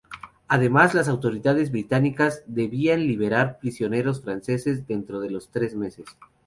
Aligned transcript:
Además, 0.47 0.95
las 0.95 1.07
autoridades 1.07 1.69
británicas 1.71 2.43
debían 2.47 3.01
liberar 3.05 3.59
prisioneros 3.59 4.19
franceses 4.23 4.87
dentro 4.87 5.19
de 5.19 5.29
los 5.29 5.49
tres 5.51 5.75
meses. 5.75 6.05